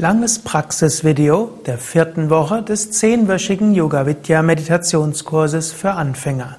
Langes 0.00 0.38
Praxisvideo 0.38 1.58
der 1.66 1.76
vierten 1.76 2.30
Woche 2.30 2.62
des 2.62 2.90
zehnwöchigen 2.90 3.74
Yoga 3.74 4.06
Vidya 4.06 4.40
Meditationskurses 4.40 5.72
für 5.72 5.90
Anfänger. 5.90 6.56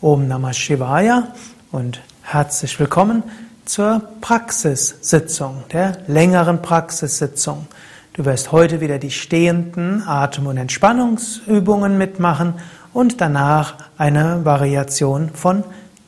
Om 0.00 0.26
Namah 0.26 0.52
Shivaya 0.52 1.28
und 1.70 2.00
herzlich 2.22 2.80
willkommen 2.80 3.22
zur 3.66 4.02
Praxissitzung, 4.20 5.62
der 5.72 5.98
längeren 6.08 6.60
Praxissitzung. 6.60 7.68
Du 8.14 8.24
wirst 8.24 8.50
heute 8.50 8.80
wieder 8.80 8.98
die 8.98 9.12
stehenden 9.12 10.02
Atem- 10.04 10.48
und 10.48 10.56
Entspannungsübungen 10.56 11.96
mitmachen 11.96 12.54
und 12.92 13.20
danach 13.20 13.76
eine 13.96 14.44
Variation 14.44 15.30
von 15.32 15.62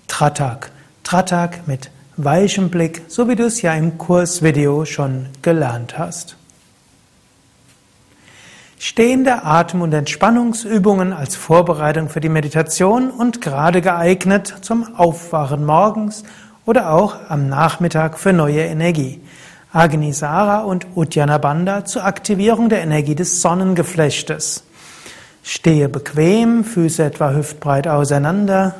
Tratak. 0.08 0.72
Tratak 1.04 1.68
mit 1.68 1.92
weichem 2.16 2.68
Blick, 2.68 3.02
so 3.06 3.28
wie 3.28 3.36
du 3.36 3.44
es 3.44 3.62
ja 3.62 3.74
im 3.74 3.96
Kursvideo 3.96 4.84
schon 4.86 5.26
gelernt 5.40 5.96
hast. 5.96 6.34
Stehende 8.80 9.44
Atem- 9.44 9.82
und 9.82 9.92
Entspannungsübungen 9.92 11.12
als 11.12 11.34
Vorbereitung 11.34 12.08
für 12.08 12.20
die 12.20 12.28
Meditation 12.28 13.10
und 13.10 13.40
gerade 13.40 13.82
geeignet 13.82 14.54
zum 14.60 14.94
Aufwachen 14.94 15.66
morgens 15.66 16.22
oder 16.64 16.92
auch 16.92 17.16
am 17.28 17.48
Nachmittag 17.48 18.20
für 18.20 18.32
neue 18.32 18.60
Energie. 18.60 19.20
Agnisara 19.72 20.60
und 20.60 20.86
Uddiyana 20.94 21.38
Bandha 21.38 21.84
zur 21.86 22.04
Aktivierung 22.04 22.68
der 22.68 22.82
Energie 22.82 23.16
des 23.16 23.42
Sonnengeflechtes. 23.42 24.62
Stehe 25.42 25.88
bequem, 25.88 26.62
Füße 26.62 27.02
etwa 27.02 27.32
hüftbreit 27.32 27.88
auseinander. 27.88 28.76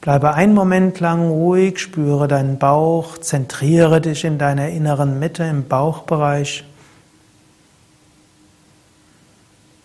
Bleibe 0.00 0.32
einen 0.32 0.54
Moment 0.54 1.00
lang 1.00 1.28
ruhig, 1.28 1.80
spüre 1.80 2.28
deinen 2.28 2.58
Bauch, 2.58 3.18
zentriere 3.18 4.00
dich 4.00 4.24
in 4.24 4.38
deiner 4.38 4.70
inneren 4.70 5.18
Mitte 5.18 5.44
im 5.44 5.68
Bauchbereich. 5.68 6.64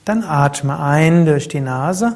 Dann 0.05 0.23
atme 0.23 0.79
ein 0.79 1.25
durch 1.25 1.47
die 1.47 1.61
Nase 1.61 2.15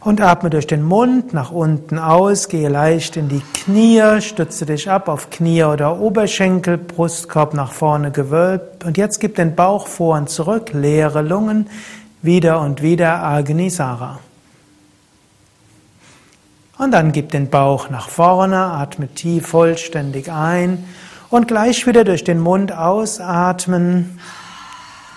und 0.00 0.20
atme 0.20 0.50
durch 0.50 0.66
den 0.66 0.82
Mund 0.82 1.32
nach 1.32 1.52
unten 1.52 1.98
aus, 1.98 2.48
gehe 2.48 2.68
leicht 2.68 3.16
in 3.16 3.28
die 3.28 3.42
Knie, 3.54 4.20
stütze 4.20 4.66
dich 4.66 4.90
ab 4.90 5.08
auf 5.08 5.30
Knie 5.30 5.62
oder 5.64 6.00
Oberschenkel, 6.00 6.76
Brustkorb 6.76 7.54
nach 7.54 7.72
vorne 7.72 8.10
gewölbt 8.10 8.84
und 8.84 8.98
jetzt 8.98 9.20
gib 9.20 9.36
den 9.36 9.54
Bauch 9.54 9.86
vor 9.86 10.16
und 10.16 10.28
zurück, 10.28 10.72
leere 10.72 11.22
Lungen, 11.22 11.70
wieder 12.22 12.60
und 12.60 12.82
wieder 12.82 13.22
Agnisara. 13.22 14.18
Und 16.76 16.90
dann 16.90 17.12
gib 17.12 17.30
den 17.30 17.50
Bauch 17.50 17.88
nach 17.88 18.08
vorne, 18.08 18.58
atme 18.58 19.06
tief 19.08 19.46
vollständig 19.46 20.30
ein 20.30 20.84
und 21.30 21.46
gleich 21.46 21.86
wieder 21.86 22.04
durch 22.04 22.24
den 22.24 22.40
Mund 22.40 22.72
ausatmen. 22.72 24.18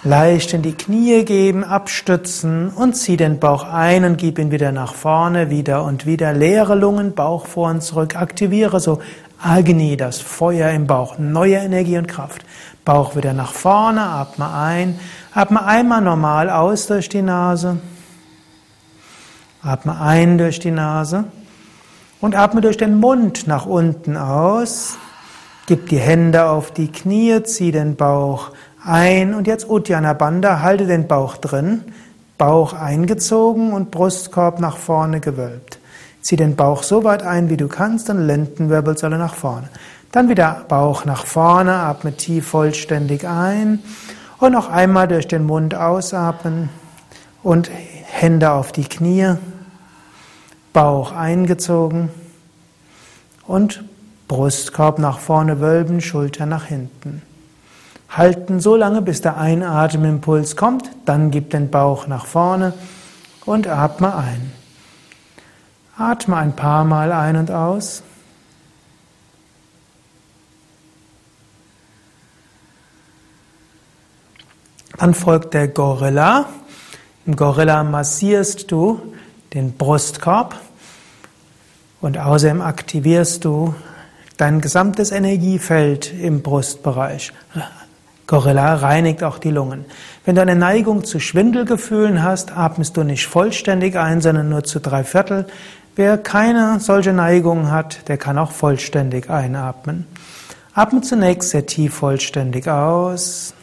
Leicht 0.03 0.53
in 0.53 0.61
die 0.61 0.73
Knie 0.73 1.25
geben, 1.25 1.63
abstützen 1.63 2.69
und 2.69 2.93
zieh 2.93 3.17
den 3.17 3.39
Bauch 3.39 3.63
ein 3.63 4.05
und 4.05 4.17
gib 4.17 4.37
ihn 4.37 4.51
wieder 4.51 4.71
nach 4.71 4.93
vorne, 4.93 5.49
wieder 5.49 5.83
und 5.83 6.05
wieder. 6.05 6.33
Leere 6.33 6.75
Lungen, 6.75 7.15
Bauch 7.15 7.47
vor 7.47 7.69
und 7.69 7.81
zurück. 7.81 8.15
Aktiviere 8.15 8.79
so 8.79 9.01
Agni, 9.41 9.97
das 9.97 10.19
Feuer 10.19 10.69
im 10.69 10.85
Bauch. 10.85 11.17
Neue 11.17 11.55
Energie 11.55 11.97
und 11.97 12.07
Kraft. 12.07 12.45
Bauch 12.85 13.15
wieder 13.15 13.33
nach 13.33 13.53
vorne, 13.53 14.01
atme 14.01 14.51
ein. 14.53 14.99
Atme 15.33 15.65
einmal 15.65 16.01
normal 16.01 16.51
aus 16.51 16.85
durch 16.85 17.09
die 17.09 17.23
Nase. 17.23 17.77
Atme 19.63 19.99
ein 19.99 20.37
durch 20.37 20.59
die 20.59 20.71
Nase. 20.71 21.25
Und 22.21 22.35
atme 22.35 22.61
durch 22.61 22.77
den 22.77 22.99
Mund 22.99 23.47
nach 23.47 23.65
unten 23.65 24.15
aus. 24.15 24.97
Gib 25.65 25.89
die 25.89 25.99
Hände 25.99 26.45
auf 26.45 26.71
die 26.71 26.91
Knie, 26.91 27.43
zieh 27.43 27.71
den 27.71 27.95
Bauch 27.95 28.51
ein 28.87 29.33
und 29.33 29.47
jetzt 29.47 29.69
Uddiyana 29.69 30.13
Bandha, 30.13 30.61
halte 30.61 30.85
den 30.85 31.07
Bauch 31.07 31.37
drin, 31.37 31.83
Bauch 32.37 32.73
eingezogen 32.73 33.73
und 33.73 33.91
Brustkorb 33.91 34.59
nach 34.59 34.77
vorne 34.77 35.19
gewölbt. 35.19 35.79
Zieh 36.21 36.35
den 36.35 36.55
Bauch 36.55 36.83
so 36.83 37.03
weit 37.03 37.23
ein, 37.23 37.49
wie 37.49 37.57
du 37.57 37.67
kannst 37.67 38.09
und 38.09 38.25
Lendenwirbelsäule 38.25 39.17
nach 39.17 39.35
vorne. 39.35 39.69
Dann 40.11 40.29
wieder 40.29 40.65
Bauch 40.67 41.05
nach 41.05 41.25
vorne, 41.25 41.73
atme 41.73 42.13
tief 42.13 42.47
vollständig 42.47 43.27
ein 43.27 43.79
und 44.39 44.51
noch 44.51 44.69
einmal 44.69 45.07
durch 45.07 45.27
den 45.27 45.45
Mund 45.45 45.75
ausatmen 45.75 46.69
und 47.43 47.69
Hände 48.05 48.51
auf 48.51 48.71
die 48.71 48.85
Knie, 48.85 49.35
Bauch 50.73 51.11
eingezogen 51.11 52.09
und 53.47 53.83
Brustkorb 54.27 54.99
nach 54.99 55.19
vorne 55.19 55.59
wölben, 55.59 56.01
Schulter 56.01 56.45
nach 56.45 56.65
hinten. 56.65 57.21
Halten 58.09 58.59
so 58.59 58.75
lange, 58.75 59.01
bis 59.01 59.21
der 59.21 59.37
Einatemimpuls 59.37 60.55
kommt, 60.55 60.89
dann 61.05 61.29
gib 61.29 61.49
den 61.49 61.69
Bauch 61.69 62.07
nach 62.07 62.25
vorne 62.25 62.73
und 63.45 63.67
atme 63.67 64.15
ein. 64.15 64.51
Atme 65.97 66.37
ein 66.37 66.55
paar 66.55 66.85
Mal 66.85 67.11
ein 67.11 67.35
und 67.35 67.51
aus. 67.51 68.03
Dann 74.97 75.13
folgt 75.13 75.53
der 75.53 75.67
Gorilla. 75.67 76.45
Im 77.25 77.35
Gorilla 77.35 77.83
massierst 77.83 78.71
du 78.71 79.13
den 79.53 79.73
Brustkorb 79.73 80.55
und 82.01 82.17
außerdem 82.17 82.61
aktivierst 82.61 83.45
du 83.45 83.75
dein 84.37 84.61
gesamtes 84.61 85.11
Energiefeld 85.11 86.13
im 86.13 86.41
Brustbereich. 86.41 87.33
Gorilla 88.27 88.75
reinigt 88.75 89.23
auch 89.23 89.39
die 89.39 89.51
Lungen. 89.51 89.85
Wenn 90.25 90.35
du 90.35 90.41
eine 90.41 90.57
Neigung 90.57 91.05
zu 91.05 91.19
Schwindelgefühlen 91.19 92.21
hast, 92.21 92.55
atmest 92.55 92.97
du 92.97 93.03
nicht 93.03 93.25
vollständig 93.25 93.97
ein, 93.97 94.19
sondern 94.19 94.49
nur 94.49 94.65
zu 94.65 94.81
drei 94.81 95.05
Viertel. 95.05 95.47
Wer 95.95 96.17
keine 96.17 96.79
solche 96.81 97.13
Neigung 97.13 97.71
hat, 97.71 98.07
der 98.09 98.17
kann 98.17 98.37
auch 98.37 98.51
vollständig 98.51 99.29
einatmen. 99.29 100.05
Atme 100.73 101.01
zunächst 101.01 101.51
sehr 101.51 101.65
tief 101.65 101.95
vollständig 101.95 102.67
aus. 102.67 103.53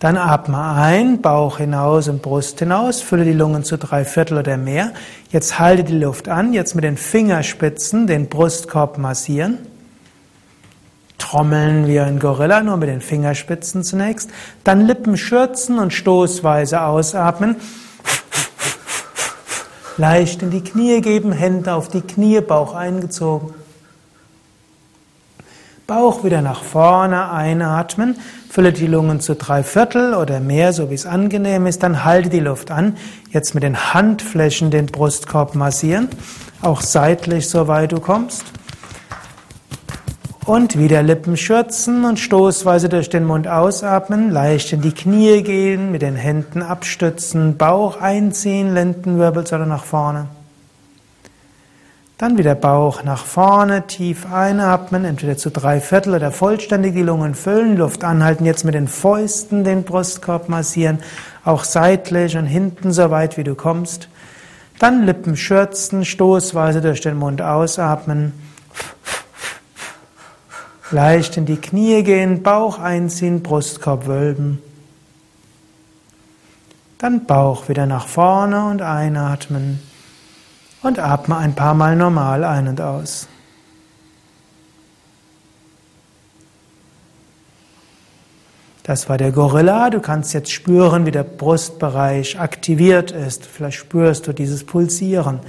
Dann 0.00 0.16
atme 0.16 0.58
ein, 0.58 1.22
Bauch 1.22 1.58
hinaus 1.58 2.08
und 2.08 2.20
Brust 2.20 2.58
hinaus, 2.58 3.00
fülle 3.00 3.24
die 3.24 3.32
Lungen 3.32 3.62
zu 3.62 3.78
drei 3.78 4.04
Viertel 4.04 4.38
oder 4.38 4.56
mehr. 4.56 4.90
Jetzt 5.30 5.60
halte 5.60 5.84
die 5.84 5.96
Luft 5.96 6.28
an, 6.28 6.52
jetzt 6.52 6.74
mit 6.74 6.82
den 6.82 6.96
Fingerspitzen 6.96 8.08
den 8.08 8.28
Brustkorb 8.28 8.98
massieren. 8.98 9.58
Trommeln 11.32 11.86
wie 11.86 11.98
ein 11.98 12.18
Gorilla, 12.18 12.62
nur 12.62 12.76
mit 12.76 12.90
den 12.90 13.00
Fingerspitzen 13.00 13.84
zunächst. 13.84 14.28
Dann 14.64 14.86
Lippen 14.86 15.16
schürzen 15.16 15.78
und 15.78 15.94
stoßweise 15.94 16.82
ausatmen. 16.82 17.56
Leicht 19.96 20.42
in 20.42 20.50
die 20.50 20.62
Knie 20.62 21.00
geben, 21.00 21.32
Hände 21.32 21.72
auf 21.72 21.88
die 21.88 22.02
Knie, 22.02 22.42
Bauch 22.42 22.74
eingezogen. 22.74 23.54
Bauch 25.86 26.22
wieder 26.22 26.42
nach 26.42 26.62
vorne 26.62 27.30
einatmen. 27.30 28.16
Fülle 28.50 28.74
die 28.74 28.86
Lungen 28.86 29.20
zu 29.20 29.34
drei 29.34 29.62
Viertel 29.62 30.12
oder 30.12 30.38
mehr, 30.38 30.74
so 30.74 30.90
wie 30.90 30.94
es 30.94 31.06
angenehm 31.06 31.66
ist. 31.66 31.82
Dann 31.82 32.04
halte 32.04 32.28
die 32.28 32.40
Luft 32.40 32.70
an. 32.70 32.98
Jetzt 33.30 33.54
mit 33.54 33.62
den 33.62 33.94
Handflächen 33.94 34.70
den 34.70 34.84
Brustkorb 34.84 35.54
massieren. 35.54 36.10
Auch 36.60 36.82
seitlich, 36.82 37.48
soweit 37.48 37.92
du 37.92 38.00
kommst. 38.00 38.44
Und 40.44 40.76
wieder 40.76 41.04
Lippen 41.04 41.36
schürzen 41.36 42.04
und 42.04 42.18
stoßweise 42.18 42.88
durch 42.88 43.08
den 43.08 43.24
Mund 43.24 43.46
ausatmen, 43.46 44.30
leicht 44.30 44.72
in 44.72 44.80
die 44.80 44.90
Knie 44.90 45.42
gehen, 45.42 45.92
mit 45.92 46.02
den 46.02 46.16
Händen 46.16 46.62
abstützen, 46.62 47.56
Bauch 47.56 48.00
einziehen, 48.00 48.74
Lendenwirbelsäule 48.74 49.66
nach 49.66 49.84
vorne. 49.84 50.26
Dann 52.18 52.38
wieder 52.38 52.56
Bauch 52.56 53.04
nach 53.04 53.24
vorne, 53.24 53.86
tief 53.86 54.32
einatmen, 54.32 55.04
entweder 55.04 55.36
zu 55.36 55.50
drei 55.50 55.80
Viertel 55.80 56.14
oder 56.14 56.32
vollständig 56.32 56.94
die 56.94 57.02
Lungen 57.02 57.36
füllen, 57.36 57.76
Luft 57.76 58.02
anhalten, 58.02 58.44
jetzt 58.44 58.64
mit 58.64 58.74
den 58.74 58.88
Fäusten 58.88 59.62
den 59.62 59.84
Brustkorb 59.84 60.48
massieren, 60.48 60.98
auch 61.44 61.62
seitlich 61.62 62.36
und 62.36 62.46
hinten 62.46 62.92
so 62.92 63.10
weit 63.10 63.36
wie 63.36 63.44
du 63.44 63.54
kommst. 63.54 64.08
Dann 64.80 65.06
Lippen 65.06 65.36
schürzen, 65.36 66.04
stoßweise 66.04 66.80
durch 66.80 67.00
den 67.00 67.16
Mund 67.16 67.40
ausatmen. 67.40 68.32
Leicht 70.92 71.36
in 71.36 71.46
die 71.46 71.56
Knie 71.56 72.02
gehen, 72.02 72.42
Bauch 72.42 72.78
einziehen, 72.78 73.42
Brustkorb 73.42 74.06
wölben. 74.06 74.62
Dann 76.98 77.26
Bauch 77.26 77.68
wieder 77.68 77.86
nach 77.86 78.06
vorne 78.06 78.66
und 78.66 78.82
einatmen. 78.82 79.80
Und 80.82 80.98
atme 80.98 81.36
ein 81.36 81.54
paar 81.54 81.74
Mal 81.74 81.96
normal 81.96 82.44
ein 82.44 82.68
und 82.68 82.80
aus. 82.80 83.28
Das 88.82 89.08
war 89.08 89.16
der 89.16 89.30
Gorilla. 89.30 89.90
Du 89.90 90.00
kannst 90.00 90.34
jetzt 90.34 90.50
spüren, 90.50 91.06
wie 91.06 91.12
der 91.12 91.22
Brustbereich 91.22 92.38
aktiviert 92.38 93.12
ist. 93.12 93.46
Vielleicht 93.46 93.78
spürst 93.78 94.26
du 94.26 94.32
dieses 94.32 94.64
Pulsieren. 94.64 95.40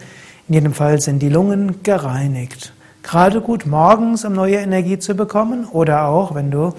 In 0.48 0.54
jedem 0.54 0.74
Fall 0.74 1.02
sind 1.02 1.20
die 1.20 1.30
Lungen 1.30 1.82
gereinigt. 1.82 2.74
Gerade 3.04 3.42
gut 3.42 3.66
morgens, 3.66 4.26
um 4.26 4.34
neue 4.34 4.56
Energie 4.56 4.98
zu 4.98 5.14
bekommen 5.14 5.66
oder 5.66 6.06
auch, 6.06 6.34
wenn 6.34 6.50
du 6.50 6.74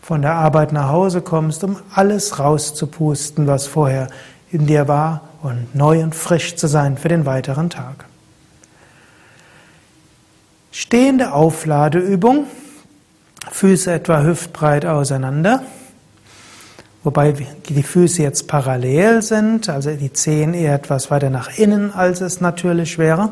von 0.00 0.22
der 0.22 0.34
Arbeit 0.34 0.72
nach 0.72 0.88
Hause 0.88 1.20
kommst, 1.20 1.64
um 1.64 1.76
alles 1.94 2.38
rauszupusten, 2.38 3.46
was 3.46 3.66
vorher 3.66 4.08
in 4.50 4.66
dir 4.66 4.86
war 4.86 5.22
und 5.42 5.74
neu 5.74 6.02
und 6.02 6.14
frisch 6.14 6.56
zu 6.56 6.68
sein 6.68 6.96
für 6.96 7.08
den 7.08 7.26
weiteren 7.26 7.70
Tag. 7.70 8.06
Stehende 10.70 11.32
Aufladeübung. 11.32 12.46
Füße 13.50 13.92
etwa 13.92 14.22
hüftbreit 14.22 14.86
auseinander. 14.86 15.62
Wobei 17.02 17.34
die 17.68 17.82
Füße 17.82 18.22
jetzt 18.22 18.48
parallel 18.48 19.20
sind, 19.22 19.68
also 19.68 19.90
die 19.90 20.12
Zehen 20.12 20.54
eher 20.54 20.74
etwas 20.74 21.10
weiter 21.10 21.28
nach 21.30 21.58
innen, 21.58 21.92
als 21.92 22.22
es 22.22 22.40
natürlich 22.40 22.98
wäre. 22.98 23.30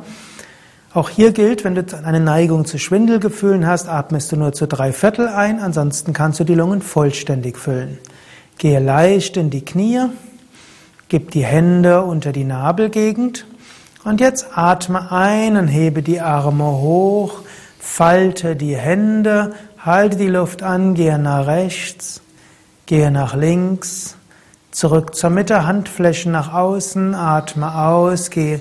Auch 0.95 1.09
hier 1.09 1.33
gilt, 1.33 1.65
wenn 1.65 1.75
du 1.75 1.85
eine 2.05 2.21
Neigung 2.21 2.67
zu 2.67 2.79
Schwindelgefühlen 2.79 3.67
hast, 3.67 3.89
atmest 3.89 4.31
du 4.31 4.37
nur 4.37 4.53
zu 4.53 4.67
drei 4.67 4.93
Viertel 4.93 5.27
ein, 5.27 5.59
ansonsten 5.59 6.13
kannst 6.13 6.39
du 6.39 6.45
die 6.45 6.55
Lungen 6.55 6.83
vollständig 6.83 7.57
füllen. 7.57 7.99
Gehe 8.59 8.79
leicht 8.79 9.39
in 9.39 9.49
die 9.49 9.65
Knie, 9.65 10.01
gib 11.09 11.31
die 11.31 11.47
Hände 11.47 12.03
unter 12.03 12.33
die 12.33 12.45
Nabelgegend 12.45 13.47
und 14.05 14.21
jetzt 14.21 14.49
atme 14.55 15.11
ein 15.11 15.57
und 15.57 15.69
hebe 15.69 16.03
die 16.03 16.21
Arme 16.21 16.65
hoch, 16.65 17.41
falte 17.79 18.55
die 18.55 18.77
Hände, 18.77 19.55
halte 19.79 20.19
die 20.19 20.29
Luft 20.29 20.63
an, 20.63 20.93
gehe 20.93 21.19
nach 21.19 21.47
rechts, 21.47 22.21
gehe 22.85 23.11
nach 23.11 23.35
links, 23.35 24.17
zurück 24.73 25.15
zur 25.15 25.31
Mitte, 25.31 25.67
Handflächen 25.67 26.33
nach 26.33 26.53
außen, 26.53 27.15
atme 27.15 27.79
aus, 27.79 28.29
gehe 28.29 28.61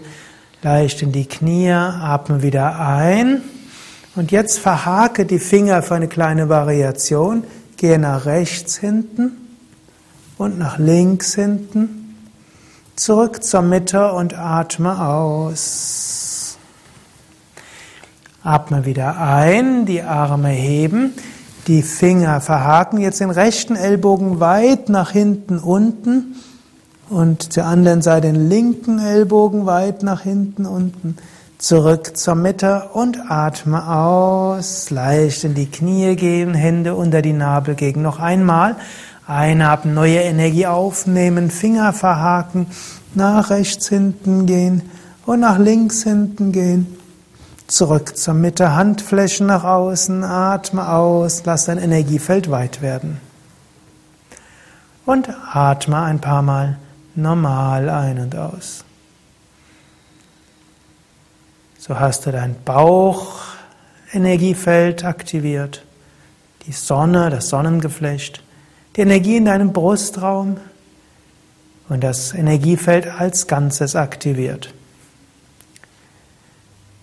leicht 0.61 1.01
in 1.01 1.11
die 1.11 1.25
Knie, 1.25 1.71
atme 1.71 2.41
wieder 2.41 2.79
ein. 2.79 3.41
Und 4.15 4.31
jetzt 4.31 4.59
verhake 4.59 5.25
die 5.25 5.39
Finger 5.39 5.81
für 5.81 5.95
eine 5.95 6.07
kleine 6.07 6.49
Variation. 6.49 7.43
Gehe 7.77 7.97
nach 7.97 8.25
rechts 8.25 8.77
hinten 8.77 9.31
und 10.37 10.59
nach 10.59 10.77
links 10.77 11.33
hinten. 11.33 12.17
Zurück 12.95 13.43
zur 13.43 13.61
Mitte 13.61 14.11
und 14.11 14.37
atme 14.37 15.01
aus. 15.01 16.57
Atme 18.43 18.85
wieder 18.85 19.17
ein, 19.19 19.85
die 19.85 20.01
Arme 20.01 20.49
heben, 20.49 21.13
die 21.67 21.83
Finger 21.83 22.41
verhaken. 22.41 22.99
Jetzt 22.99 23.19
den 23.19 23.29
rechten 23.29 23.75
Ellbogen 23.75 24.39
weit 24.39 24.89
nach 24.89 25.11
hinten 25.11 25.57
unten 25.57 26.35
und 27.11 27.51
zur 27.51 27.65
anderen 27.65 28.01
Seite 28.01 28.31
den 28.31 28.49
linken 28.49 28.99
Ellbogen 28.99 29.65
weit 29.65 30.01
nach 30.01 30.21
hinten 30.21 30.65
unten. 30.65 31.17
Zurück 31.57 32.17
zur 32.17 32.35
Mitte 32.35 32.89
und 32.93 33.29
atme 33.29 33.87
aus. 33.87 34.89
Leicht 34.89 35.43
in 35.43 35.53
die 35.53 35.69
Knie 35.69 36.15
gehen, 36.15 36.53
Hände 36.53 36.95
unter 36.95 37.21
die 37.21 37.33
Nabelgegend. 37.33 38.01
Noch 38.01 38.19
einmal. 38.19 38.77
Einatmen, 39.27 39.93
neue 39.93 40.19
Energie 40.19 40.65
aufnehmen, 40.65 41.51
Finger 41.51 41.93
verhaken, 41.93 42.67
nach 43.13 43.49
rechts 43.49 43.87
hinten 43.87 44.45
gehen 44.45 44.81
und 45.25 45.41
nach 45.41 45.59
links 45.59 46.03
hinten 46.03 46.51
gehen. 46.51 46.97
Zurück 47.67 48.17
zur 48.17 48.33
Mitte, 48.33 48.75
Handflächen 48.75 49.47
nach 49.47 49.63
außen, 49.63 50.23
atme 50.23 50.89
aus, 50.89 51.43
lass 51.45 51.65
dein 51.65 51.77
Energiefeld 51.77 52.49
weit 52.49 52.81
werden. 52.81 53.21
Und 55.05 55.29
atme 55.53 56.01
ein 56.01 56.19
paar 56.19 56.41
Mal 56.41 56.77
normal 57.15 57.89
ein 57.89 58.19
und 58.19 58.35
aus. 58.35 58.83
So 61.77 61.99
hast 61.99 62.25
du 62.25 62.31
dein 62.31 62.55
Bauchenergiefeld 62.63 65.03
aktiviert, 65.03 65.83
die 66.67 66.73
Sonne, 66.73 67.29
das 67.29 67.49
Sonnengeflecht, 67.49 68.41
die 68.95 69.01
Energie 69.01 69.35
in 69.37 69.45
deinem 69.45 69.73
Brustraum 69.73 70.57
und 71.89 72.03
das 72.03 72.33
Energiefeld 72.33 73.07
als 73.07 73.47
Ganzes 73.47 73.95
aktiviert. 73.95 74.73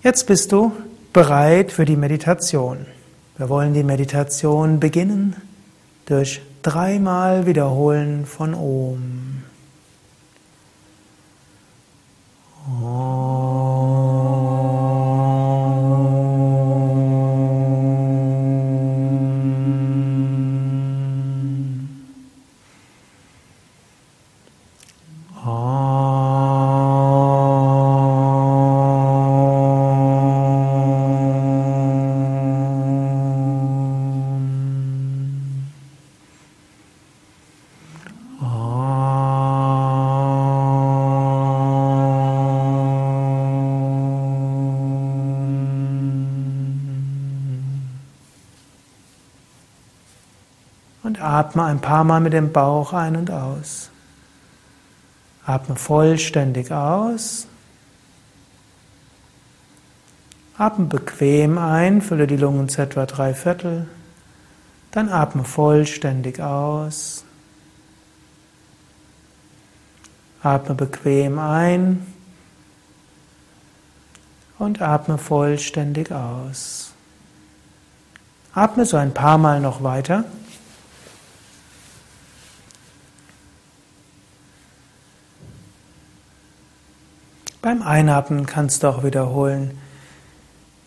Jetzt 0.02 0.28
bist 0.28 0.52
du 0.52 0.72
bereit 1.12 1.72
für 1.72 1.84
die 1.84 1.96
Meditation. 1.96 2.87
Wir 3.37 3.49
wollen 3.49 3.75
die 3.75 3.82
Meditation 3.82 4.78
beginnen 4.78 5.34
durch 6.06 6.40
dreimal 6.62 7.46
Wiederholen 7.46 8.26
von 8.26 8.55
Om. 8.55 9.43
Und 12.69 13.68
atme 51.38 51.64
ein 51.64 51.81
paar 51.81 52.02
Mal 52.02 52.20
mit 52.20 52.32
dem 52.32 52.52
Bauch 52.52 52.93
ein 52.93 53.14
und 53.14 53.31
aus. 53.31 53.90
Atme 55.46 55.76
vollständig 55.76 56.73
aus. 56.73 57.46
Atme 60.56 60.87
bequem 60.87 61.56
ein, 61.56 62.02
fülle 62.02 62.26
die 62.26 62.37
Lungen 62.37 62.69
zu 62.69 62.82
etwa 62.82 63.06
drei 63.06 63.35
Viertel. 63.35 63.87
Dann 64.90 65.08
atme 65.08 65.44
vollständig 65.44 66.40
aus. 66.40 67.25
Atme 70.43 70.75
bequem 70.75 71.39
ein 71.39 72.05
und 74.58 74.82
atme 74.82 75.19
vollständig 75.19 76.10
aus. 76.10 76.93
Atme 78.55 78.84
so 78.84 78.96
ein 78.96 79.15
paar 79.15 79.39
Mal 79.39 79.60
noch 79.60 79.84
weiter. 79.84 80.24
Beim 87.60 87.82
Einatmen 87.82 88.46
kannst 88.46 88.82
du 88.82 88.88
auch 88.88 89.03
wiederholen, 89.03 89.77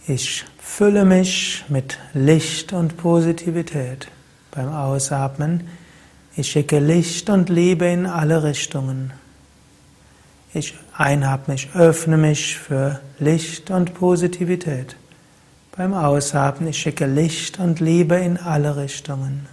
ich 0.08 0.46
fülle 0.58 1.04
mich 1.04 1.66
mit 1.68 1.98
Licht 2.14 2.72
und 2.72 2.98
Positivität. 2.98 4.08
Beim 4.52 4.70
Ausatmen, 4.74 5.68
ich 6.36 6.50
schicke 6.50 6.80
Licht 6.80 7.30
und 7.30 7.50
Liebe 7.50 7.86
in 7.86 8.06
alle 8.06 8.44
Richtungen. 8.44 9.12
Ich 10.54 10.76
einatme, 10.98 11.56
ich 11.56 11.76
öffne 11.76 12.18
mich 12.18 12.58
für 12.58 13.02
Licht 13.20 13.70
und 13.70 13.94
Positivität. 13.94 14.96
Beim 15.76 15.94
Ausatmen, 15.94 16.70
ich 16.70 16.78
schicke 16.78 17.06
Licht 17.06 17.60
und 17.60 17.80
Liebe 17.80 18.16
in 18.16 18.38
alle 18.38 18.78
Richtungen. 18.78 19.46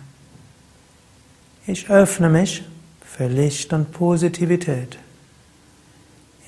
Ich 1.66 1.90
öffne 1.90 2.28
mich 2.28 2.62
für 3.04 3.26
Licht 3.26 3.72
und 3.72 3.92
Positivität. 3.92 4.98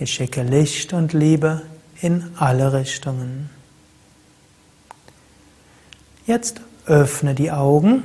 Ich 0.00 0.14
schicke 0.14 0.42
Licht 0.42 0.94
und 0.94 1.12
Liebe 1.12 1.60
in 2.00 2.32
alle 2.38 2.72
Richtungen. 2.72 3.50
Jetzt 6.26 6.62
öffne 6.86 7.34
die 7.34 7.52
Augen 7.52 8.04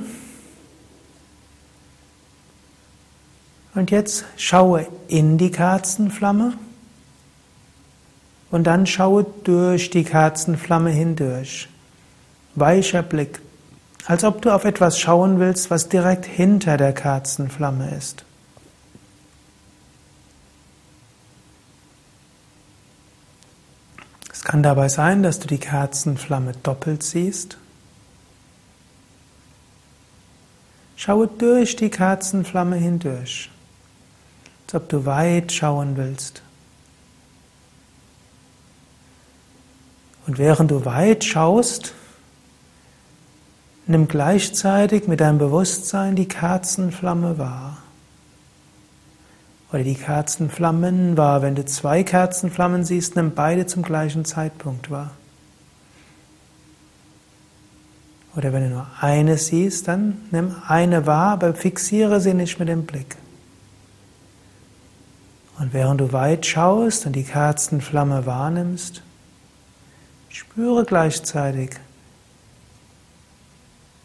und 3.74 3.90
jetzt 3.90 4.26
schaue 4.36 4.86
in 5.08 5.38
die 5.38 5.50
Kerzenflamme 5.50 6.58
und 8.50 8.64
dann 8.64 8.86
schaue 8.86 9.24
durch 9.44 9.88
die 9.88 10.04
Kerzenflamme 10.04 10.90
hindurch. 10.90 11.66
Weicher 12.56 13.02
Blick, 13.02 13.40
als 14.04 14.22
ob 14.22 14.42
du 14.42 14.50
auf 14.54 14.66
etwas 14.66 15.00
schauen 15.00 15.40
willst, 15.40 15.70
was 15.70 15.88
direkt 15.88 16.26
hinter 16.26 16.76
der 16.76 16.92
Kerzenflamme 16.92 17.94
ist. 17.96 18.25
Kann 24.46 24.62
dabei 24.62 24.88
sein, 24.88 25.22
dass 25.22 25.40
du 25.40 25.46
die 25.46 25.58
Kerzenflamme 25.58 26.52
doppelt 26.62 27.02
siehst. 27.02 27.58
Schaue 30.96 31.28
durch 31.28 31.76
die 31.76 31.90
Kerzenflamme 31.90 32.76
hindurch, 32.76 33.50
als 34.66 34.74
ob 34.74 34.88
du 34.88 35.04
weit 35.04 35.52
schauen 35.52 35.96
willst. 35.98 36.42
Und 40.26 40.38
während 40.38 40.70
du 40.70 40.84
weit 40.84 41.24
schaust, 41.24 41.92
Nimm 43.88 44.08
gleichzeitig 44.08 45.06
mit 45.06 45.20
deinem 45.20 45.38
Bewusstsein 45.38 46.16
die 46.16 46.26
Kerzenflamme 46.26 47.38
wahr. 47.38 47.78
Oder 49.76 49.84
die 49.84 49.94
Kerzenflammen 49.94 51.18
wahr. 51.18 51.42
Wenn 51.42 51.54
du 51.54 51.62
zwei 51.66 52.02
Kerzenflammen 52.02 52.82
siehst, 52.82 53.14
nimm 53.14 53.34
beide 53.34 53.66
zum 53.66 53.82
gleichen 53.82 54.24
Zeitpunkt 54.24 54.90
wahr. 54.90 55.10
Oder 58.34 58.54
wenn 58.54 58.62
du 58.62 58.70
nur 58.70 58.86
eine 58.98 59.36
siehst, 59.36 59.86
dann 59.86 60.16
nimm 60.30 60.56
eine 60.66 61.04
wahr, 61.04 61.32
aber 61.32 61.52
fixiere 61.52 62.22
sie 62.22 62.32
nicht 62.32 62.58
mit 62.58 62.70
dem 62.70 62.86
Blick. 62.86 63.16
Und 65.58 65.74
während 65.74 66.00
du 66.00 66.10
weit 66.10 66.46
schaust 66.46 67.04
und 67.04 67.12
die 67.12 67.24
Kerzenflamme 67.24 68.24
wahrnimmst, 68.24 69.02
spüre 70.30 70.86
gleichzeitig 70.86 71.72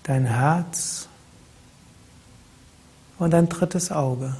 dein 0.04 0.26
Herz 0.26 1.08
und 3.20 3.32
dein 3.32 3.48
drittes 3.48 3.90
Auge. 3.94 4.36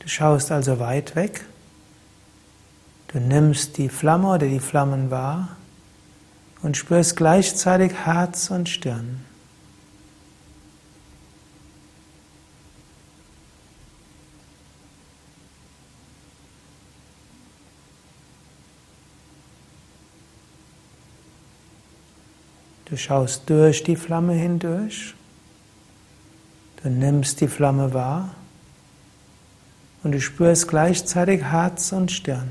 Du 0.00 0.08
schaust 0.08 0.50
also 0.50 0.80
weit 0.80 1.14
weg, 1.14 1.44
du 3.08 3.20
nimmst 3.20 3.76
die 3.76 3.88
Flamme 3.88 4.28
oder 4.28 4.48
die 4.48 4.58
Flammen 4.58 5.10
wahr 5.10 5.56
und 6.62 6.76
spürst 6.76 7.16
gleichzeitig 7.16 7.92
Herz 7.92 8.50
und 8.50 8.68
Stirn. 8.68 9.24
Du 22.86 22.96
schaust 22.96 23.48
durch 23.48 23.84
die 23.84 23.94
Flamme 23.94 24.32
hindurch. 24.32 25.14
Du 26.82 26.88
nimmst 26.88 27.40
die 27.40 27.46
Flamme 27.46 27.94
wahr 27.94 28.34
und 30.02 30.12
du 30.12 30.20
spürst 30.20 30.68
gleichzeitig 30.68 31.42
Herz 31.42 31.92
und 31.92 32.10
Stirn. 32.10 32.48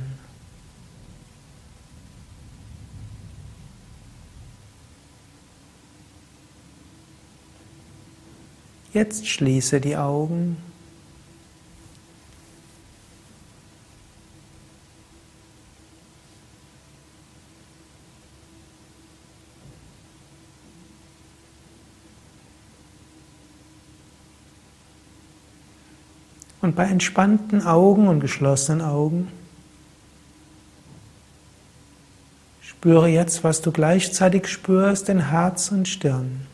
Jetzt 8.94 9.28
schließe 9.28 9.82
die 9.82 9.98
Augen. 9.98 10.58
Und 26.70 26.76
bei 26.76 26.84
entspannten 26.84 27.66
Augen 27.66 28.08
und 28.08 28.20
geschlossenen 28.20 28.84
Augen 28.84 29.28
spüre 32.62 33.08
jetzt, 33.08 33.44
was 33.44 33.64
du 33.64 33.72
gleichzeitig 33.72 34.48
spürst 34.48 35.10
in 35.10 35.32
Herz 35.32 35.72
und 35.72 35.88
Stirn. 35.88 36.46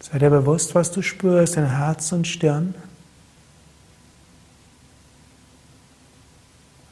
Sei 0.00 0.18
dir 0.18 0.30
bewusst, 0.30 0.74
was 0.74 0.90
du 0.90 1.02
spürst 1.02 1.58
in 1.58 1.66
Herz 1.66 2.12
und 2.12 2.26
Stirn. 2.26 2.74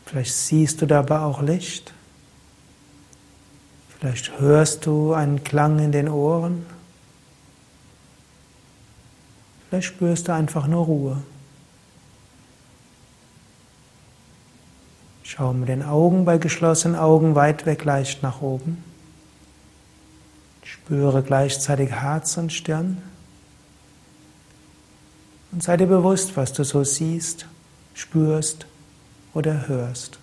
Vielleicht 0.04 0.34
siehst 0.34 0.82
du 0.82 0.86
dabei 0.86 1.20
auch 1.20 1.40
Licht. 1.40 1.94
Vielleicht 4.00 4.40
hörst 4.40 4.86
du 4.86 5.12
einen 5.12 5.44
Klang 5.44 5.78
in 5.78 5.92
den 5.92 6.08
Ohren. 6.08 6.64
Vielleicht 9.68 9.88
spürst 9.88 10.28
du 10.28 10.32
einfach 10.32 10.66
nur 10.66 10.86
Ruhe. 10.86 11.22
Schau 15.22 15.52
mit 15.52 15.68
den 15.68 15.84
Augen 15.84 16.24
bei 16.24 16.38
geschlossenen 16.38 16.98
Augen 16.98 17.34
weit 17.34 17.66
weg 17.66 17.84
leicht 17.84 18.22
nach 18.22 18.40
oben. 18.40 18.82
Spüre 20.64 21.22
gleichzeitig 21.22 21.90
Herz 21.90 22.38
und 22.38 22.52
Stirn. 22.52 23.02
Und 25.52 25.62
sei 25.62 25.76
dir 25.76 25.86
bewusst, 25.86 26.36
was 26.36 26.52
du 26.52 26.64
so 26.64 26.84
siehst, 26.84 27.46
spürst 27.92 28.66
oder 29.34 29.68
hörst. 29.68 30.18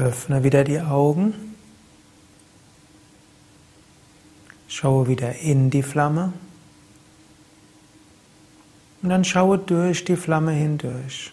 Öffne 0.00 0.42
wieder 0.42 0.64
die 0.64 0.80
Augen. 0.80 1.34
Schaue 4.66 5.08
wieder 5.08 5.36
in 5.36 5.68
die 5.68 5.82
Flamme. 5.82 6.32
Und 9.02 9.10
dann 9.10 9.24
schaue 9.24 9.58
durch 9.58 10.04
die 10.04 10.16
Flamme 10.16 10.52
hindurch. 10.52 11.32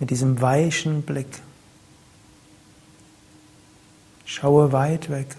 Mit 0.00 0.10
diesem 0.10 0.40
weichen 0.40 1.02
Blick. 1.02 1.42
Schaue 4.24 4.72
weit 4.72 5.10
weg. 5.10 5.36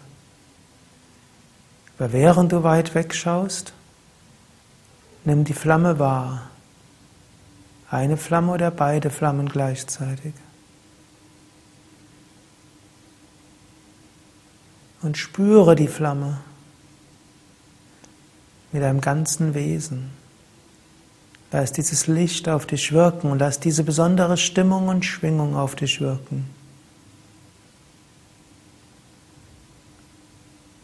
Aber 1.98 2.14
während 2.14 2.52
du 2.52 2.64
weit 2.64 2.96
weg 2.96 3.14
schaust, 3.14 3.74
nimm 5.26 5.44
die 5.44 5.54
Flamme 5.54 6.00
wahr. 6.00 6.50
Eine 7.90 8.16
Flamme 8.16 8.54
oder 8.54 8.72
beide 8.72 9.10
Flammen 9.10 9.50
gleichzeitig. 9.50 10.34
Und 15.02 15.18
spüre 15.18 15.76
die 15.76 15.88
Flamme 15.88 16.40
mit 18.72 18.84
deinem 18.84 19.02
ganzen 19.02 19.54
Wesen. 19.54 20.12
Lass 21.52 21.74
dieses 21.74 22.08
Licht 22.08 22.48
auf 22.48 22.66
dich 22.66 22.94
wirken 22.94 23.30
und 23.30 23.40
lass 23.40 23.60
diese 23.60 23.84
besondere 23.84 24.38
Stimmung 24.38 24.88
und 24.88 25.04
Schwingung 25.04 25.56
auf 25.56 25.76
dich 25.76 26.00
wirken. 26.00 26.50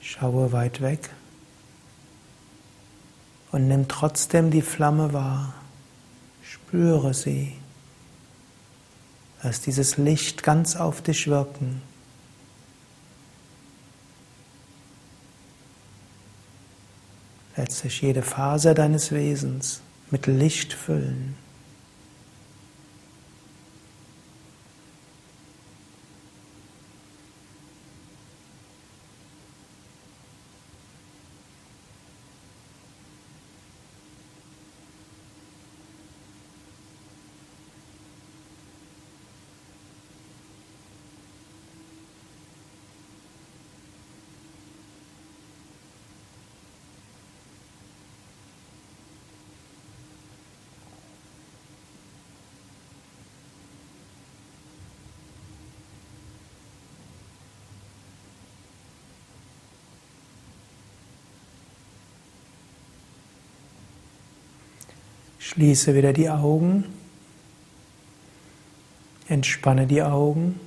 Schaue 0.02 0.52
weit 0.52 0.82
weg 0.82 1.10
und 3.52 3.68
nimm 3.68 3.88
trotzdem 3.88 4.52
die 4.52 4.62
Flamme 4.62 5.14
wahr. 5.14 5.54
Spüre 6.42 7.14
sie. 7.14 7.54
Lass 9.44 9.62
dieses 9.62 9.98
Licht 9.98 10.44
ganz 10.44 10.76
auf 10.76 11.02
dich 11.02 11.28
wirken. 11.28 11.82
Letztlich 17.58 18.02
jede 18.02 18.22
Faser 18.22 18.74
deines 18.74 19.12
Wesens 19.12 19.82
mit 20.12 20.28
Licht 20.28 20.74
füllen. 20.74 21.36
Schließe 65.58 65.96
wieder 65.96 66.14
die 66.14 66.30
Augen. 66.30 66.84
Entspanne 69.28 69.88
die 69.88 70.04
Augen. 70.04 70.60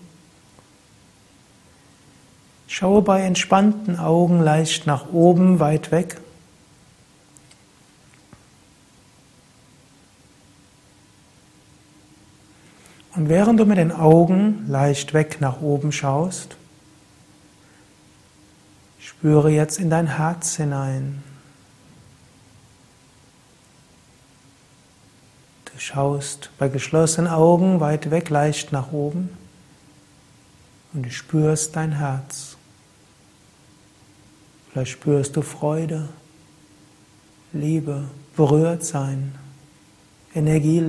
Schaue 2.67 3.01
bei 3.03 3.21
entspannten 3.21 4.01
Augen 4.01 4.41
leicht 4.41 4.89
nach 4.89 5.13
oben, 5.13 5.61
weit 5.61 5.93
weg. 5.93 6.21
Und 13.15 13.29
während 13.29 13.61
du 13.61 13.67
mit 13.67 13.79
den 13.79 13.93
Augen 13.93 14.65
leicht 14.67 15.15
weg 15.15 15.41
nach 15.41 15.61
oben 15.61 15.93
schaust, 15.93 16.57
spüre 18.99 19.53
jetzt 19.53 19.79
in 19.79 19.89
dein 19.89 20.17
Herz 20.17 20.57
hinein. 20.57 21.23
Du 25.81 25.87
schaust 25.87 26.51
bei 26.59 26.69
geschlossenen 26.69 27.33
Augen 27.33 27.81
weit 27.81 28.11
weg 28.11 28.29
leicht 28.29 28.71
nach 28.71 28.93
oben 28.93 29.31
und 30.93 31.07
du 31.07 31.11
spürst 31.11 31.75
dein 31.75 31.93
Herz. 31.93 32.59
Vielleicht 34.69 34.91
spürst 34.91 35.37
du 35.37 35.41
Freude, 35.41 36.11
Liebe, 37.55 38.05
Berührtsein, 38.37 39.35
Energie, 40.35 40.81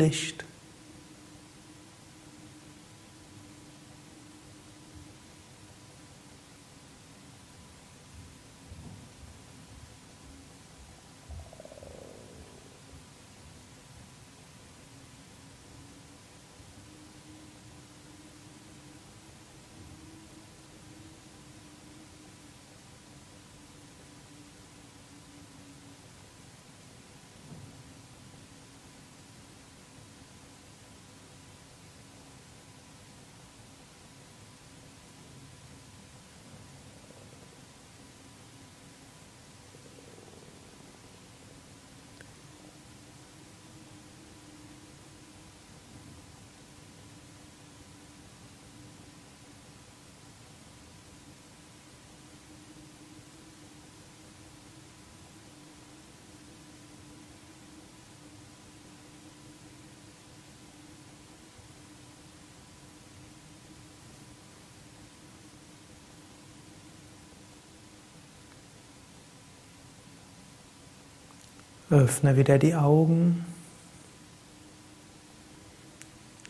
Öffne 71.91 72.37
wieder 72.37 72.57
die 72.57 72.73
Augen. 72.73 73.45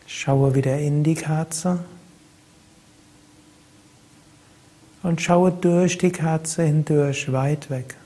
Schaue 0.06 0.54
wieder 0.54 0.78
in 0.78 1.02
die 1.02 1.16
Kerze. 1.16 1.80
Und 5.02 5.20
schaue 5.20 5.50
durch 5.50 5.98
die 5.98 6.12
Kerze 6.12 6.62
hindurch 6.62 7.32
weit 7.32 7.70
weg. 7.70 7.96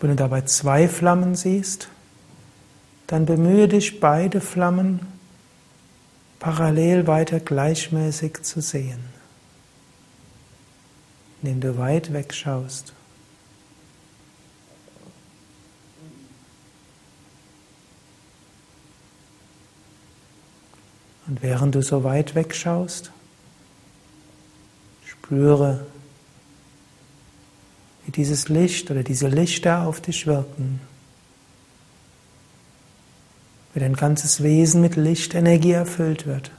Wenn 0.00 0.10
du 0.10 0.16
dabei 0.16 0.40
zwei 0.40 0.88
Flammen 0.88 1.36
siehst, 1.36 1.88
dann 3.06 3.26
bemühe 3.26 3.68
dich, 3.68 4.00
beide 4.00 4.40
Flammen 4.40 4.98
parallel 6.40 7.06
weiter 7.06 7.38
gleichmäßig 7.38 8.42
zu 8.42 8.60
sehen 8.60 9.11
indem 11.42 11.60
du 11.60 11.76
weit 11.78 12.12
wegschaust. 12.12 12.92
Und 21.26 21.42
während 21.42 21.74
du 21.74 21.82
so 21.82 22.04
weit 22.04 22.34
wegschaust, 22.34 23.10
spüre, 25.06 25.86
wie 28.04 28.12
dieses 28.12 28.48
Licht 28.48 28.90
oder 28.90 29.02
diese 29.02 29.28
Lichter 29.28 29.86
auf 29.86 30.00
dich 30.00 30.26
wirken. 30.26 30.80
Wie 33.72 33.80
dein 33.80 33.94
ganzes 33.94 34.42
Wesen 34.42 34.80
mit 34.80 34.96
Lichtenergie 34.96 35.72
erfüllt 35.72 36.26
wird. 36.26 36.50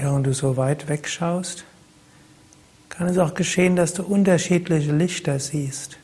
Während 0.00 0.26
du 0.28 0.32
so 0.32 0.56
weit 0.56 0.88
wegschaust, 0.88 1.64
kann 2.88 3.08
es 3.08 3.18
auch 3.18 3.34
geschehen, 3.34 3.74
dass 3.74 3.94
du 3.94 4.04
unterschiedliche 4.04 4.92
Lichter 4.92 5.40
siehst, 5.40 5.98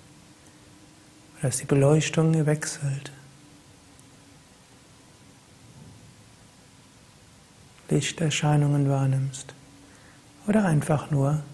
dass 1.42 1.58
die 1.58 1.64
Beleuchtung 1.64 2.44
wechselt. 2.44 3.12
Lichterscheinungen 7.88 8.88
wahrnimmst 8.88 9.54
oder 10.48 10.64
einfach 10.64 11.12
nur 11.12 11.44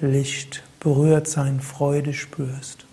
Licht 0.00 0.62
berührt 0.80 1.28
sein, 1.28 1.60
Freude 1.60 2.12
spürst. 2.12 2.84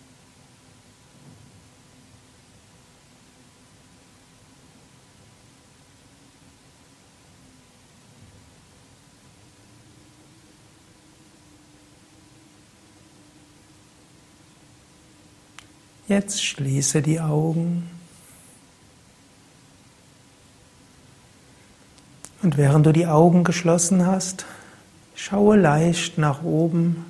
Jetzt 16.12 16.44
schließe 16.44 17.02
die 17.02 17.22
Augen. 17.22 17.90
Und 22.42 22.58
während 22.58 22.86
du 22.86 22.92
die 22.92 23.08
Augen 23.08 23.46
geschlossen 23.46 24.06
hast, 24.06 24.46
schaue 25.16 25.56
leicht 25.56 26.18
nach 26.18 26.44
oben, 26.44 27.06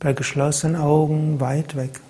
bei 0.00 0.12
geschlossenen 0.12 0.76
Augen 0.76 1.40
weit 1.40 1.76
weg. 1.76 2.02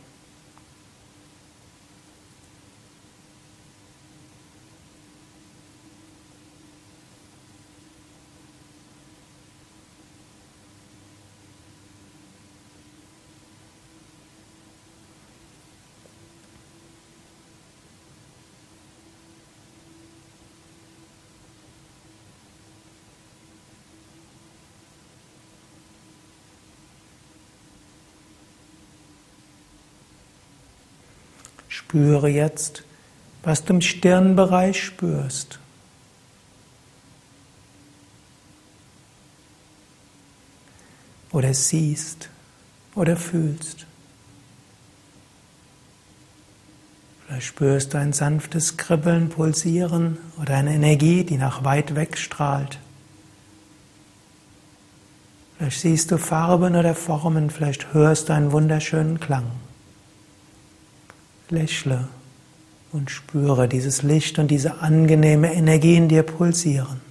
Spüre 31.97 32.29
jetzt, 32.29 32.83
was 33.43 33.65
du 33.65 33.73
im 33.73 33.81
Stirnbereich 33.81 34.85
spürst. 34.85 35.59
Oder 41.33 41.55
siehst 41.55 42.29
oder 42.95 43.17
fühlst. 43.17 43.87
Vielleicht 47.25 47.47
spürst 47.47 47.95
du 47.95 47.99
ein 47.99 48.13
sanftes 48.13 48.77
Kribbeln, 48.77 49.31
Pulsieren 49.31 50.19
oder 50.39 50.57
eine 50.57 50.75
Energie, 50.75 51.25
die 51.25 51.39
nach 51.39 51.65
weit 51.65 51.95
weg 51.95 52.19
strahlt. 52.19 52.79
Vielleicht 55.57 55.81
siehst 55.81 56.11
du 56.11 56.19
Farben 56.19 56.77
oder 56.77 56.95
Formen, 56.95 57.49
vielleicht 57.49 57.95
hörst 57.95 58.29
du 58.29 58.35
einen 58.35 58.53
wunderschönen 58.53 59.19
Klang. 59.19 59.51
Lächle 61.51 62.09
und 62.93 63.11
spüre 63.11 63.69
dieses 63.69 64.03
Licht 64.03 64.39
und 64.39 64.51
diese 64.51 64.81
angenehme 64.81 65.53
Energie 65.53 65.97
in 65.97 66.09
dir 66.09 66.23
pulsieren. 66.23 67.06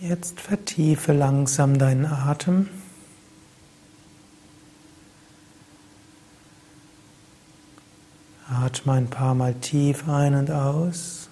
Jetzt 0.00 0.40
vertiefe 0.40 1.12
langsam 1.12 1.76
deinen 1.76 2.06
Atem. 2.06 2.68
Atme 8.48 8.92
ein 8.92 9.10
paar 9.10 9.34
Mal 9.34 9.54
tief 9.54 10.08
ein 10.08 10.34
und 10.36 10.52
aus. 10.52 11.28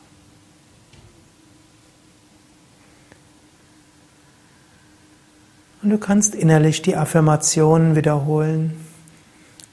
Und 5.82 5.90
du 5.90 5.98
kannst 5.98 6.34
innerlich 6.34 6.82
die 6.82 6.96
Affirmationen 6.96 7.94
wiederholen. 7.94 8.72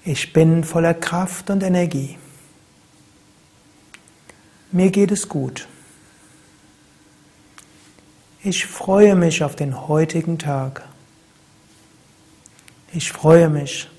Ich 0.06 0.34
bin 0.34 0.64
voller 0.64 0.94
Kraft 0.94 1.50
und 1.50 1.64
Energie. 1.64 2.20
Mir 4.72 4.92
geht 4.92 5.12
es 5.12 5.28
gut. 5.28 5.68
Ich 8.46 8.66
freue 8.66 9.16
mich 9.16 9.42
auf 9.42 9.56
den 9.56 9.88
heutigen 9.88 10.38
Tag. 10.38 10.84
Ich 12.92 13.14
freue 13.14 13.48
mich 13.48 13.90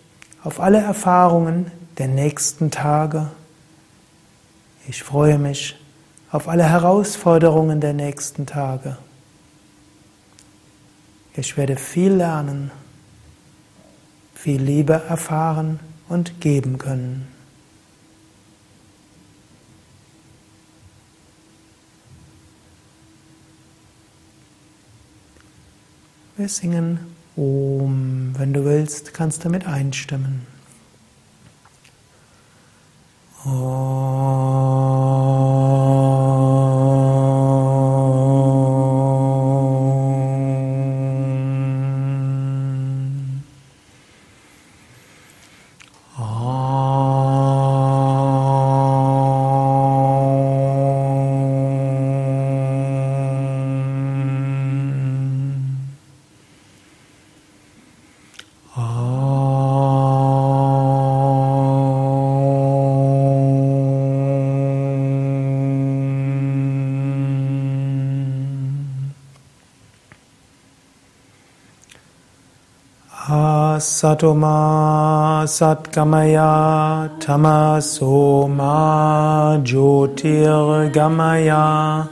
auf 0.42 0.60
alle 0.60 0.80
Erfahrungen 0.82 1.70
der 1.96 2.08
nächsten 2.08 2.70
Tage. 2.70 3.30
Ich 4.86 5.02
freue 5.02 5.38
mich 5.38 5.76
auf 6.30 6.46
alle 6.46 6.68
Herausforderungen 6.68 7.80
der 7.80 7.94
nächsten 7.94 8.44
Tage. 8.44 8.98
Ich 11.34 11.56
werde 11.56 11.76
viel 11.76 12.12
lernen, 12.12 12.70
viel 14.34 14.60
Liebe 14.60 14.92
erfahren 15.08 15.80
und 16.10 16.42
geben 16.42 16.76
können. 16.76 17.33
Wir 26.36 26.48
singen 26.48 26.98
Om. 27.36 28.34
Wenn 28.36 28.52
du 28.52 28.64
willst, 28.64 29.14
kannst 29.14 29.44
du 29.44 29.48
mit 29.48 29.68
einstimmen. 29.68 30.44
Satoma 73.84 75.44
Satgamaya 75.46 77.10
Tamasoma 77.20 78.72
Jyotirgamaya 79.62 82.08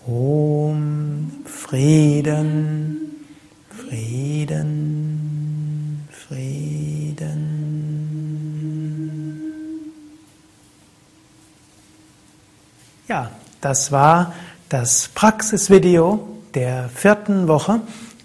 Om 0.07 1.43
Frieden 1.45 3.21
Frieden 3.69 4.71
Frieden. 6.09 7.37
Ja, 13.07 13.29
das 13.61 13.91
war 13.91 14.33
das 14.69 15.07
Praxisvideo 15.13 16.30
der 16.55 16.89
vierten 16.93 17.47
Woche 17.47 17.79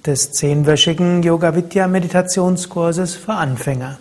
des 0.05 0.33
zehnwöchigen 0.33 1.23
Yoga 1.23 1.55
Vidya 1.55 1.89
Meditationskurses 1.89 3.15
für 3.15 3.35
Anfänger. 3.35 3.99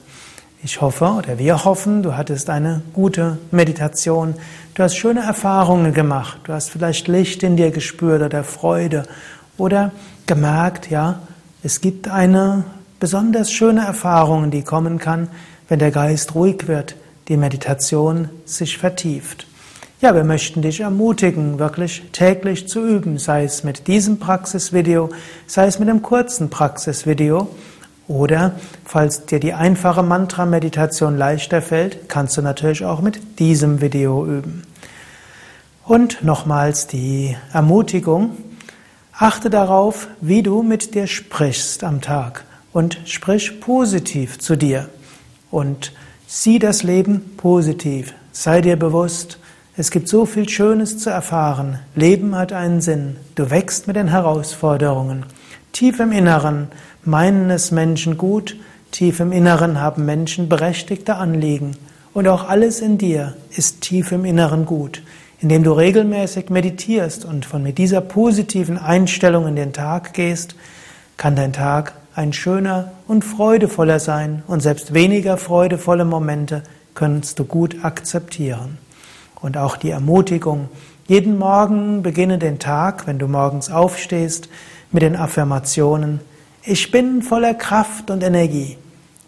Ich 0.63 0.81
hoffe 0.81 1.05
oder 1.05 1.37
wir 1.37 1.63
hoffen, 1.63 2.01
du 2.01 2.17
hattest 2.17 2.49
eine 2.49 2.81
gute 2.93 3.37
Meditation, 3.51 4.33
du 4.73 4.83
hast 4.83 4.95
schöne 4.95 5.21
Erfahrungen 5.21 5.93
gemacht, 5.93 6.39
du 6.45 6.53
hast 6.53 6.71
vielleicht 6.71 7.07
Licht 7.07 7.43
in 7.43 7.55
dir 7.55 7.69
gespürt 7.69 8.23
oder 8.23 8.43
Freude 8.43 9.03
oder 9.57 9.91
gemerkt, 10.25 10.89
ja, 10.89 11.19
es 11.61 11.81
gibt 11.81 12.07
eine 12.07 12.63
besonders 12.99 13.51
schöne 13.51 13.85
Erfahrung, 13.85 14.49
die 14.49 14.63
kommen 14.63 14.97
kann, 14.97 15.27
wenn 15.67 15.79
der 15.79 15.91
Geist 15.91 16.33
ruhig 16.33 16.67
wird, 16.67 16.95
die 17.27 17.37
Meditation 17.37 18.29
sich 18.45 18.77
vertieft. 18.77 19.45
Ja, 20.01 20.13
wir 20.13 20.25
möchten 20.25 20.61
dich 20.61 20.81
ermutigen, 20.81 21.57
wirklich 21.57 22.03
täglich 22.11 22.67
zu 22.67 22.85
üben, 22.85 23.17
sei 23.17 23.45
es 23.45 23.63
mit 23.63 23.87
diesem 23.87 24.19
Praxisvideo, 24.19 25.09
sei 25.47 25.67
es 25.67 25.79
mit 25.79 25.87
einem 25.87 26.01
kurzen 26.01 26.49
Praxisvideo 26.49 27.47
oder 28.09 28.59
falls 28.83 29.25
dir 29.25 29.39
die 29.39 29.53
einfache 29.53 30.03
Mantra-Meditation 30.03 31.17
leichter 31.17 31.61
fällt, 31.61 32.09
kannst 32.09 32.35
du 32.35 32.41
natürlich 32.41 32.83
auch 32.83 32.99
mit 32.99 33.39
diesem 33.39 33.79
Video 33.79 34.25
üben. 34.25 34.63
Und 35.85 36.25
nochmals 36.25 36.87
die 36.87 37.37
Ermutigung, 37.53 38.35
achte 39.13 39.49
darauf, 39.49 40.09
wie 40.19 40.43
du 40.43 40.61
mit 40.61 40.93
dir 40.93 41.07
sprichst 41.07 41.85
am 41.85 42.01
Tag 42.01 42.43
und 42.73 42.99
sprich 43.05 43.61
positiv 43.61 44.39
zu 44.39 44.57
dir 44.57 44.89
und 45.51 45.93
sieh 46.27 46.59
das 46.59 46.83
Leben 46.83 47.37
positiv. 47.37 48.13
Sei 48.33 48.59
dir 48.59 48.75
bewusst, 48.75 49.39
es 49.77 49.91
gibt 49.91 50.07
so 50.07 50.25
viel 50.25 50.47
Schönes 50.47 50.99
zu 50.99 51.09
erfahren. 51.09 51.79
Leben 51.95 52.35
hat 52.35 52.53
einen 52.53 52.79
Sinn. 52.79 53.17
Du 53.35 53.49
wächst 53.49 53.87
mit 53.87 53.97
den 53.97 54.07
Herausforderungen. 54.07 55.25
Tief 55.73 55.99
im 55.99 56.13
Inneren 56.13 56.69
meinen 57.03 57.49
es 57.49 57.71
Menschen 57.71 58.17
gut, 58.17 58.55
tief 58.91 59.19
im 59.19 59.33
Inneren 59.33 59.81
haben 59.81 60.05
Menschen 60.05 60.47
berechtigte 60.47 61.15
Anliegen. 61.15 61.75
Und 62.13 62.29
auch 62.29 62.47
alles 62.47 62.79
in 62.79 62.97
dir 62.97 63.35
ist 63.51 63.81
tief 63.81 64.13
im 64.13 64.23
Inneren 64.23 64.65
gut. 64.65 65.03
Indem 65.41 65.63
du 65.63 65.73
regelmäßig 65.73 66.49
meditierst 66.49 67.25
und 67.25 67.45
von 67.45 67.61
mit 67.61 67.77
dieser 67.77 67.99
positiven 67.99 68.77
Einstellung 68.77 69.45
in 69.45 69.57
den 69.57 69.73
Tag 69.73 70.13
gehst, 70.13 70.55
kann 71.17 71.35
dein 71.35 71.51
Tag 71.51 71.95
ein 72.15 72.31
schöner 72.31 72.93
und 73.09 73.25
freudevoller 73.25 73.99
sein 73.99 74.41
und 74.47 74.61
selbst 74.61 74.93
weniger 74.93 75.35
freudevolle 75.35 76.05
Momente 76.05 76.63
kannst 76.93 77.39
du 77.39 77.43
gut 77.43 77.83
akzeptieren. 77.83 78.77
Und 79.45 79.57
auch 79.57 79.77
die 79.77 79.91
Ermutigung, 79.91 80.69
jeden 81.05 81.37
Morgen 81.37 82.01
beginne 82.01 82.39
den 82.39 82.57
Tag, 82.57 83.05
wenn 83.05 83.19
du 83.19 83.27
morgens 83.27 83.69
aufstehst, 83.69 84.49
mit 84.91 85.03
den 85.03 85.15
Affirmationen, 85.15 86.19
ich 86.63 86.89
bin 86.89 87.21
voller 87.21 87.53
Kraft 87.53 88.09
und 88.09 88.23
Energie. 88.23 88.75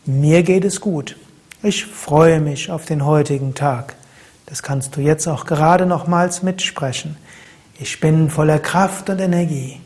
Mir 0.07 0.41
geht 0.41 0.65
es 0.65 0.81
gut. 0.81 1.17
Ich 1.61 1.85
freue 1.85 2.39
mich 2.39 2.71
auf 2.71 2.85
den 2.85 3.05
heutigen 3.05 3.53
Tag. 3.53 3.95
Das 4.47 4.63
kannst 4.63 4.95
du 4.95 5.01
jetzt 5.01 5.27
auch 5.27 5.45
gerade 5.45 5.85
nochmals 5.85 6.41
mitsprechen. 6.41 7.15
Ich 7.77 7.99
bin 7.99 8.31
voller 8.31 8.57
Kraft 8.57 9.11
und 9.11 9.21
Energie. 9.21 9.79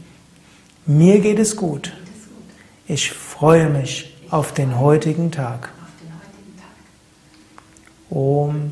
Mir 0.86 1.20
geht 1.20 1.40
es 1.40 1.58
gut. 1.58 1.92
Ich 2.88 3.12
freue 3.12 3.68
mich 3.68 4.16
auf 4.30 4.54
den 4.54 4.80
heutigen 4.80 5.30
Tag. 5.30 5.74
Om 8.10 8.72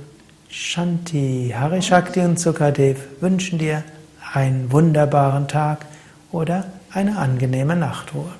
Shanti, 0.51 1.53
Harishakti 1.55 2.21
und 2.21 2.39
Sukadev 2.39 2.97
wünschen 3.21 3.59
dir 3.59 3.83
einen 4.33 4.71
wunderbaren 4.71 5.47
Tag 5.47 5.85
oder 6.31 6.65
eine 6.91 7.19
angenehme 7.19 7.75
Nachtruhe. 7.75 8.31